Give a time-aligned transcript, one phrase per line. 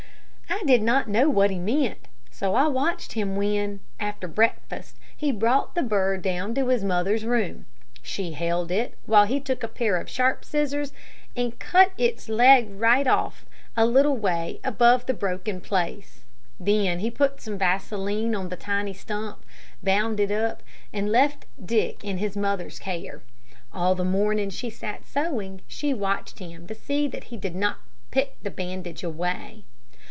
[0.53, 5.31] I did not know what he meant, so I watched him when, after breakfast, he
[5.31, 7.65] brought the bird down to his mother's room.
[8.03, 10.91] She held it while he took a pair of sharp scissors,
[11.37, 13.45] and cut its leg right off
[13.77, 16.25] a little way above the broken place.
[16.59, 19.43] Then he put some vaseline on the tiny stump,
[19.81, 20.61] bound it up,
[20.93, 23.21] and left Dick in his mother's care.
[23.73, 27.55] All the morning, as she sat sewing, she watched him to see that he did
[27.55, 27.77] not
[28.11, 29.63] pick the bandage away.